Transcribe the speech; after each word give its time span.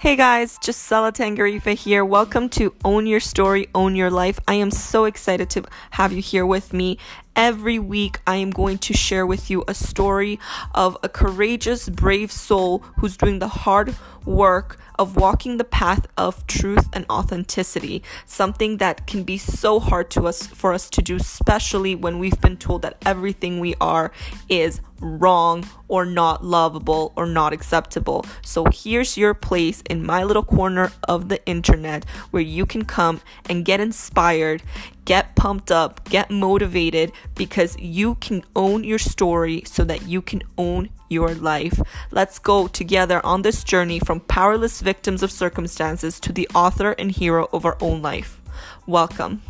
Hey 0.00 0.14
guys, 0.14 0.58
Gisela 0.58 1.10
Tangarifa 1.10 1.74
here. 1.74 2.04
Welcome 2.04 2.48
to 2.50 2.72
Own 2.84 3.08
Your 3.08 3.18
Story, 3.18 3.68
Own 3.74 3.96
Your 3.96 4.12
Life. 4.12 4.38
I 4.46 4.54
am 4.54 4.70
so 4.70 5.06
excited 5.06 5.50
to 5.50 5.64
have 5.90 6.12
you 6.12 6.22
here 6.22 6.46
with 6.46 6.72
me. 6.72 6.98
Every 7.38 7.78
week, 7.78 8.18
I 8.26 8.34
am 8.34 8.50
going 8.50 8.78
to 8.78 8.92
share 8.92 9.24
with 9.24 9.48
you 9.48 9.62
a 9.68 9.72
story 9.72 10.40
of 10.74 10.98
a 11.04 11.08
courageous, 11.08 11.88
brave 11.88 12.32
soul 12.32 12.80
who's 12.96 13.16
doing 13.16 13.38
the 13.38 13.46
hard 13.46 13.94
work 14.24 14.76
of 14.98 15.16
walking 15.16 15.56
the 15.56 15.64
path 15.64 16.06
of 16.16 16.44
truth 16.48 16.88
and 16.92 17.06
authenticity, 17.08 18.02
something 18.26 18.78
that 18.78 19.06
can 19.06 19.22
be 19.22 19.38
so 19.38 19.78
hard 19.78 20.10
to 20.10 20.26
us 20.26 20.48
for 20.48 20.72
us 20.72 20.90
to 20.90 21.00
do, 21.00 21.14
especially 21.14 21.94
when 21.94 22.18
we've 22.18 22.40
been 22.40 22.56
told 22.56 22.82
that 22.82 22.98
everything 23.06 23.60
we 23.60 23.76
are 23.80 24.10
is 24.48 24.80
wrong 25.00 25.64
or 25.86 26.04
not 26.04 26.44
lovable 26.44 27.12
or 27.14 27.24
not 27.24 27.52
acceptable. 27.52 28.26
So 28.42 28.66
here's 28.72 29.16
your 29.16 29.32
place 29.32 29.80
in 29.88 30.04
my 30.04 30.24
little 30.24 30.42
corner 30.42 30.90
of 31.08 31.28
the 31.28 31.44
internet 31.46 32.04
where 32.32 32.42
you 32.42 32.66
can 32.66 32.84
come 32.84 33.20
and 33.48 33.64
get 33.64 33.80
inspired, 33.80 34.62
get 35.08 35.34
pumped 35.36 35.72
up, 35.72 36.06
get 36.10 36.30
motivated 36.30 37.10
because 37.34 37.74
you 37.78 38.14
can 38.16 38.44
own 38.54 38.84
your 38.84 38.98
story 38.98 39.62
so 39.64 39.82
that 39.82 40.02
you 40.02 40.20
can 40.20 40.42
own 40.58 40.90
your 41.08 41.34
life. 41.34 41.80
Let's 42.10 42.38
go 42.38 42.68
together 42.68 43.24
on 43.24 43.40
this 43.40 43.64
journey 43.64 44.00
from 44.00 44.20
powerless 44.20 44.82
victims 44.82 45.22
of 45.22 45.32
circumstances 45.32 46.20
to 46.20 46.30
the 46.30 46.46
author 46.54 46.92
and 46.98 47.10
hero 47.10 47.48
of 47.54 47.64
our 47.64 47.78
own 47.80 48.02
life. 48.02 48.42
Welcome. 48.86 49.40